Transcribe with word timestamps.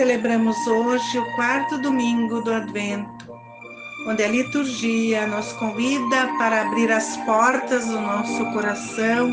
Celebramos 0.00 0.56
hoje 0.66 1.18
o 1.18 1.34
quarto 1.34 1.76
domingo 1.76 2.40
do 2.40 2.54
Advento, 2.54 3.30
onde 4.08 4.22
a 4.22 4.28
liturgia 4.28 5.26
nos 5.26 5.52
convida 5.52 6.26
para 6.38 6.62
abrir 6.62 6.90
as 6.90 7.18
portas 7.18 7.84
do 7.84 8.00
nosso 8.00 8.42
coração 8.54 9.30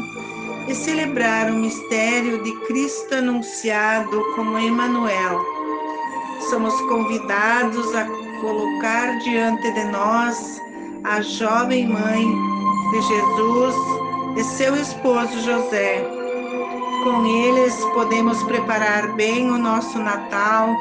e 0.67 0.75
celebrar 0.75 1.49
o 1.49 1.53
mistério 1.53 2.43
de 2.43 2.51
Cristo 2.67 3.15
anunciado 3.15 4.21
como 4.35 4.59
Emmanuel. 4.59 5.39
Somos 6.49 6.73
convidados 6.81 7.95
a 7.95 8.03
colocar 8.41 9.19
diante 9.19 9.71
de 9.71 9.85
nós 9.85 10.61
a 11.05 11.21
jovem 11.21 11.87
mãe 11.87 12.25
de 12.91 13.01
Jesus 13.03 13.75
e 14.35 14.43
seu 14.43 14.75
esposo 14.75 15.39
José. 15.39 16.16
Com 17.07 17.25
eles 17.25 17.73
podemos 17.93 18.43
preparar 18.43 19.15
bem 19.15 19.49
o 19.49 19.57
nosso 19.57 19.97
Natal, 19.97 20.75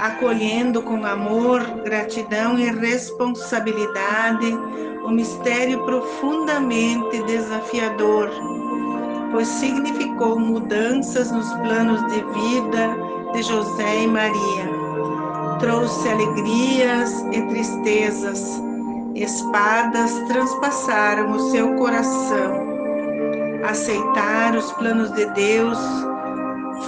acolhendo 0.00 0.82
com 0.82 1.06
amor, 1.06 1.60
gratidão 1.84 2.58
e 2.58 2.68
responsabilidade 2.68 4.58
o 5.04 5.08
mistério 5.08 5.84
profundamente 5.84 7.22
desafiador, 7.22 8.28
pois 9.30 9.46
significou 9.46 10.36
mudanças 10.36 11.30
nos 11.30 11.48
planos 11.54 12.04
de 12.08 12.24
vida 12.24 12.96
de 13.32 13.42
José 13.44 14.02
e 14.02 14.08
Maria. 14.08 14.68
Trouxe 15.60 16.08
alegrias 16.08 17.20
e 17.30 17.40
tristezas, 17.42 18.60
espadas 19.14 20.12
transpassaram 20.26 21.30
o 21.30 21.50
seu 21.52 21.76
coração. 21.76 22.67
Aceitar 23.68 24.56
os 24.56 24.72
planos 24.72 25.12
de 25.12 25.26
Deus 25.26 25.78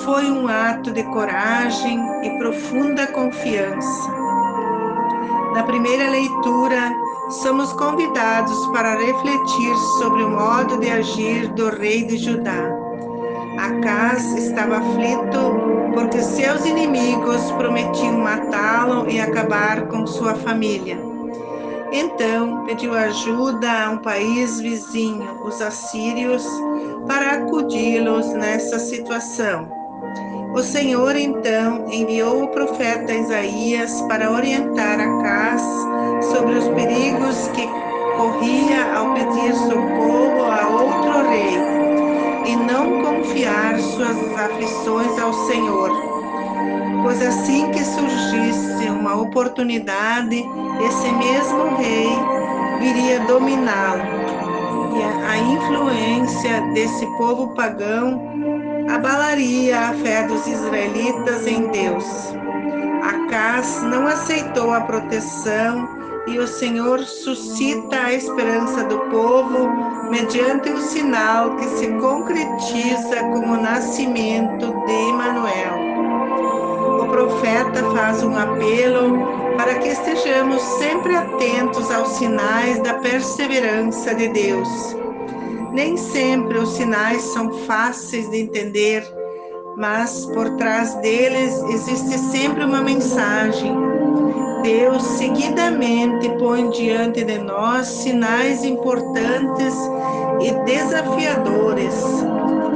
foi 0.02 0.30
um 0.30 0.48
ato 0.48 0.90
de 0.90 1.02
coragem 1.02 2.00
e 2.22 2.38
profunda 2.38 3.06
confiança. 3.08 4.10
Na 5.52 5.62
primeira 5.64 6.08
leitura, 6.08 6.90
somos 7.42 7.70
convidados 7.74 8.66
para 8.68 8.96
refletir 8.96 9.76
sobre 9.98 10.22
o 10.22 10.30
modo 10.30 10.78
de 10.78 10.88
agir 10.90 11.48
do 11.48 11.68
rei 11.68 12.02
de 12.06 12.16
Judá. 12.16 12.64
Acas 13.58 14.24
estava 14.38 14.78
aflito 14.78 15.92
porque 15.92 16.22
seus 16.22 16.64
inimigos 16.64 17.50
prometiam 17.58 18.20
matá-lo 18.20 19.06
e 19.06 19.20
acabar 19.20 19.86
com 19.88 20.06
sua 20.06 20.34
família. 20.34 21.09
Então 21.92 22.64
pediu 22.64 22.94
ajuda 22.94 23.86
a 23.86 23.90
um 23.90 23.98
país 23.98 24.60
vizinho, 24.60 25.42
os 25.44 25.60
assírios, 25.60 26.46
para 27.06 27.32
acudi-los 27.32 28.32
nessa 28.34 28.78
situação. 28.78 29.68
O 30.54 30.62
Senhor 30.62 31.16
então 31.16 31.86
enviou 31.90 32.44
o 32.44 32.48
profeta 32.48 33.12
Isaías 33.12 34.00
para 34.02 34.30
orientar 34.30 35.00
Acás 35.00 35.62
sobre 36.32 36.54
os 36.54 36.68
perigos 36.68 37.48
que 37.48 37.66
corria 38.16 38.94
ao 38.94 39.14
pedir 39.14 39.54
socorro 39.54 40.44
a 40.44 40.68
outro 40.68 41.28
rei 41.28 42.52
e 42.52 42.56
não 42.56 43.02
confiar 43.02 43.78
suas 43.78 44.16
aflições 44.38 45.18
ao 45.18 45.32
Senhor 45.32 46.09
pois 47.10 47.22
assim 47.22 47.72
que 47.72 47.84
surgisse 47.84 48.88
uma 48.88 49.20
oportunidade, 49.20 50.44
esse 50.86 51.12
mesmo 51.12 51.74
rei 51.74 52.08
viria 52.78 53.18
dominá-lo. 53.26 54.04
E 54.96 55.02
a 55.26 55.36
influência 55.36 56.60
desse 56.72 57.04
povo 57.18 57.48
pagão 57.48 58.30
abalaria 58.88 59.88
a 59.88 59.94
fé 59.94 60.24
dos 60.28 60.46
israelitas 60.46 61.48
em 61.48 61.66
Deus. 61.70 62.04
Acas 63.02 63.82
não 63.82 64.06
aceitou 64.06 64.72
a 64.72 64.80
proteção 64.82 65.88
e 66.28 66.38
o 66.38 66.46
Senhor 66.46 67.00
suscita 67.00 68.04
a 68.04 68.12
esperança 68.12 68.84
do 68.84 69.00
povo 69.10 69.68
mediante 70.08 70.70
o 70.70 70.80
sinal 70.80 71.56
que 71.56 71.66
se 71.70 71.88
concretiza 71.88 73.18
como 73.32 73.54
o 73.54 73.60
nascimento 73.60 74.72
de 74.86 74.92
Emanuel 74.92 75.89
profeta 77.20 77.84
faz 77.94 78.22
um 78.22 78.34
apelo 78.34 79.18
para 79.58 79.74
que 79.74 79.88
estejamos 79.88 80.62
sempre 80.62 81.14
atentos 81.14 81.90
aos 81.90 82.08
sinais 82.12 82.82
da 82.82 82.94
perseverança 82.94 84.14
de 84.14 84.28
Deus. 84.28 84.96
Nem 85.70 85.98
sempre 85.98 86.56
os 86.56 86.70
sinais 86.70 87.20
são 87.20 87.52
fáceis 87.66 88.30
de 88.30 88.38
entender, 88.38 89.04
mas 89.76 90.24
por 90.26 90.48
trás 90.56 90.94
deles 90.96 91.62
existe 91.64 92.18
sempre 92.18 92.64
uma 92.64 92.80
mensagem. 92.80 93.76
Deus 94.62 95.02
seguidamente 95.02 96.26
põe 96.38 96.70
diante 96.70 97.22
de 97.22 97.36
nós 97.36 97.86
sinais 97.86 98.64
importantes 98.64 99.74
e 100.40 100.52
desafiadores 100.64 102.02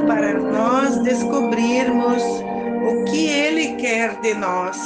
para 0.06 0.34
nós 0.34 0.99
descobrirmos 0.99 1.74
nós. 4.34 4.78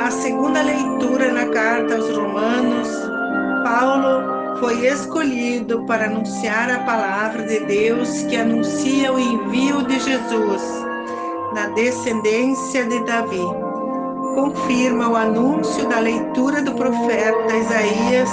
A 0.00 0.10
segunda 0.10 0.62
leitura 0.62 1.32
na 1.32 1.46
carta 1.46 1.94
aos 1.94 2.08
Romanos, 2.10 2.88
Paulo 3.64 4.58
foi 4.58 4.86
escolhido 4.86 5.84
para 5.86 6.06
anunciar 6.06 6.70
a 6.70 6.80
palavra 6.80 7.42
de 7.42 7.60
Deus 7.60 8.22
que 8.22 8.36
anuncia 8.36 9.12
o 9.12 9.18
envio 9.18 9.82
de 9.82 9.98
Jesus 9.98 10.62
na 11.54 11.66
descendência 11.68 12.84
de 12.84 13.04
Davi. 13.04 13.46
Confirma 14.34 15.08
o 15.08 15.16
anúncio 15.16 15.88
da 15.88 16.00
leitura 16.00 16.62
do 16.62 16.74
profeta 16.74 17.56
Isaías 17.56 18.30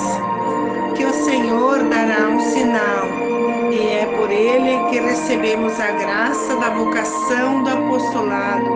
que 0.95 1.05
o 1.05 1.13
Senhor 1.13 1.83
dará 1.89 2.27
um 2.27 2.39
sinal 2.39 3.31
e 3.71 3.87
é 3.87 4.05
por 4.17 4.29
ele 4.29 4.89
que 4.89 4.99
recebemos 4.99 5.79
a 5.79 5.91
graça 5.91 6.55
da 6.57 6.69
vocação 6.71 7.63
do 7.63 7.69
apostolado, 7.69 8.69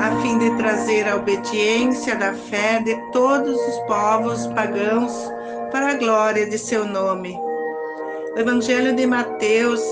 a 0.00 0.22
fim 0.22 0.38
de 0.38 0.56
trazer 0.56 1.06
a 1.06 1.16
obediência 1.16 2.16
da 2.16 2.32
fé 2.32 2.80
de 2.80 2.96
todos 3.12 3.54
os 3.54 3.78
povos 3.80 4.46
pagãos 4.48 5.12
para 5.70 5.90
a 5.90 5.94
glória 5.94 6.48
de 6.48 6.56
seu 6.56 6.86
nome. 6.86 7.36
O 8.34 8.38
Evangelho 8.38 8.96
de 8.96 9.06
Mateus 9.06 9.82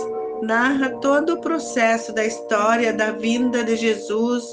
narra 0.43 0.89
todo 1.01 1.35
o 1.35 1.41
processo 1.43 2.15
da 2.15 2.25
história 2.25 2.93
da 2.93 3.13
vinda 3.13 3.63
de 3.63 3.77
Jesus 3.77 4.45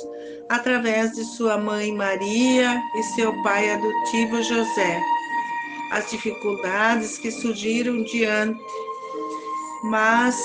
através 0.50 1.14
de 1.14 1.24
sua 1.24 1.58
mãe 1.58 1.96
Maria 1.96 2.78
e 2.98 3.04
seu 3.16 3.32
pai 3.42 3.72
adotivo 3.72 4.44
José. 4.44 5.02
As 5.94 6.10
dificuldades 6.12 7.18
que 7.18 7.32
surgiram 7.32 8.04
diante 8.04 8.60
mas 9.86 10.36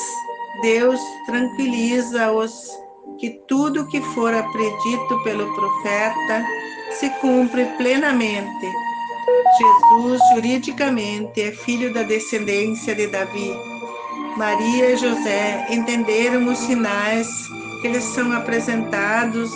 Deus 0.63 1.01
tranquiliza-os 1.27 2.79
que 3.21 3.39
tudo 3.47 3.87
que 3.87 4.01
fora 4.01 4.43
predito 4.51 5.23
pelo 5.23 5.55
profeta 5.55 6.45
se 6.93 7.11
cumpre 7.21 7.67
plenamente. 7.77 8.67
Jesus, 9.59 10.21
juridicamente, 10.35 11.43
é 11.43 11.53
filho 11.53 11.93
da 11.93 12.03
descendência 12.03 12.95
de 12.95 13.07
Davi. 13.09 13.55
Maria 14.37 14.93
e 14.93 14.97
José 14.97 15.67
entenderam 15.69 16.49
os 16.49 16.59
sinais 16.59 17.29
que 17.83 17.89
lhes 17.89 18.05
são 18.05 18.33
apresentados 18.33 19.51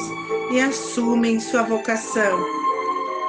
e 0.51 0.61
assumem 0.61 1.41
sua 1.41 1.63
vocação. 1.63 2.45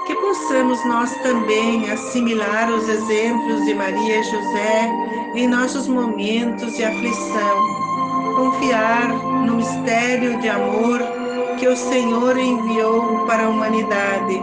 Que 0.06 0.16
possamos 0.16 0.84
nós 0.86 1.16
também 1.24 1.90
assimilar 1.90 2.70
os 2.72 2.90
exemplos 2.90 3.66
de 3.66 3.74
Maria 3.74 4.20
e 4.20 4.24
José 4.24 4.90
em 5.36 5.48
nossos 5.48 5.88
momentos 5.88 6.76
de 6.76 6.84
aflição, 6.84 7.76
mistério 9.66 10.40
de 10.42 10.50
amor 10.50 11.00
que 11.58 11.68
o 11.68 11.76
Senhor 11.76 12.38
enviou 12.38 13.26
para 13.26 13.46
a 13.46 13.50
humanidade. 13.50 14.42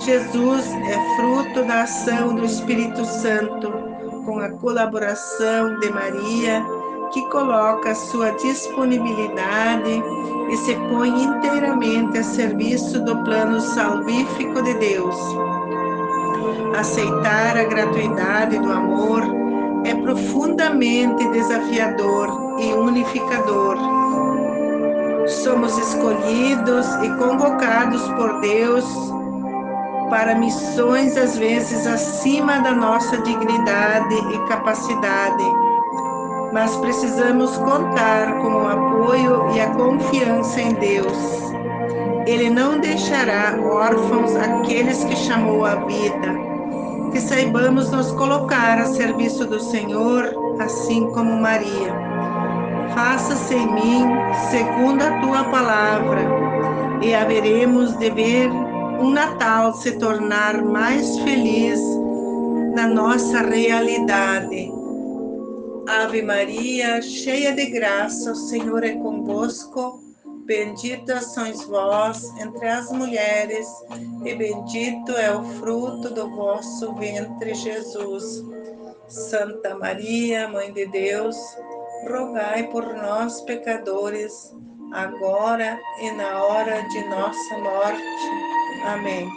Jesus 0.00 0.72
é 0.72 1.16
fruto 1.16 1.64
da 1.64 1.82
ação 1.82 2.34
do 2.34 2.44
Espírito 2.44 3.04
Santo, 3.04 3.70
com 4.24 4.38
a 4.38 4.48
colaboração 4.50 5.78
de 5.80 5.90
Maria, 5.90 6.64
que 7.12 7.22
coloca 7.28 7.94
sua 7.94 8.30
disponibilidade 8.32 10.02
e 10.50 10.56
se 10.58 10.74
põe 10.88 11.08
inteiramente 11.08 12.18
a 12.18 12.22
serviço 12.22 13.00
do 13.00 13.16
plano 13.24 13.60
salvífico 13.60 14.62
de 14.62 14.74
Deus. 14.74 15.16
Aceitar 16.78 17.56
a 17.56 17.64
gratuidade 17.64 18.58
do 18.58 18.70
amor 18.70 19.22
é 19.84 19.94
profundamente 19.94 21.28
desafiador 21.30 22.58
e 22.60 22.72
unificador. 22.72 23.98
Somos 25.28 25.76
escolhidos 25.76 26.86
e 27.02 27.10
convocados 27.18 28.02
por 28.12 28.40
Deus 28.40 28.84
para 30.08 30.34
missões 30.34 31.16
às 31.16 31.36
vezes 31.36 31.86
acima 31.86 32.60
da 32.60 32.72
nossa 32.72 33.18
dignidade 33.18 34.14
e 34.14 34.48
capacidade, 34.48 35.44
mas 36.52 36.74
precisamos 36.76 37.56
contar 37.58 38.38
com 38.40 38.48
o 38.48 38.68
apoio 38.68 39.54
e 39.54 39.60
a 39.60 39.68
confiança 39.70 40.62
em 40.62 40.72
Deus. 40.74 41.48
Ele 42.26 42.48
não 42.48 42.80
deixará 42.80 43.58
órfãos 43.62 44.34
aqueles 44.34 45.04
que 45.04 45.16
chamou 45.16 45.64
à 45.64 45.74
vida. 45.74 46.48
Que 47.12 47.20
saibamos 47.20 47.90
nos 47.90 48.10
colocar 48.12 48.78
a 48.78 48.86
serviço 48.86 49.46
do 49.46 49.60
Senhor, 49.60 50.30
assim 50.58 51.10
como 51.10 51.40
Maria. 51.40 52.07
Faça-se 52.94 53.54
em 53.54 53.72
mim 53.72 54.04
segundo 54.50 55.02
a 55.02 55.20
tua 55.20 55.44
palavra, 55.44 56.20
e 57.02 57.14
haveremos 57.14 57.96
de 57.96 58.10
ver 58.10 58.50
um 58.50 59.10
Natal 59.10 59.74
se 59.74 59.92
tornar 59.98 60.62
mais 60.62 61.18
feliz 61.20 61.80
na 62.74 62.88
nossa 62.88 63.40
realidade. 63.42 64.72
Ave 65.88 66.22
Maria, 66.22 67.00
cheia 67.00 67.52
de 67.52 67.66
graça, 67.66 68.32
o 68.32 68.36
Senhor 68.36 68.84
é 68.84 68.92
convosco. 68.92 70.02
Bendita 70.44 71.20
sois 71.20 71.62
vós 71.64 72.24
entre 72.40 72.66
as 72.68 72.90
mulheres, 72.90 73.66
e 74.24 74.34
bendito 74.34 75.12
é 75.12 75.34
o 75.34 75.42
fruto 75.44 76.10
do 76.10 76.28
vosso 76.30 76.94
ventre, 76.94 77.54
Jesus. 77.54 78.44
Santa 79.08 79.74
Maria, 79.74 80.48
Mãe 80.48 80.72
de 80.72 80.86
Deus, 80.86 81.36
rogai 82.06 82.68
por 82.68 82.94
nós, 82.94 83.40
pecadores, 83.42 84.54
agora 84.92 85.78
e 86.00 86.10
na 86.12 86.42
hora 86.42 86.82
de 86.88 87.08
nossa 87.08 87.58
morte. 87.58 88.02
Amém. 88.84 89.28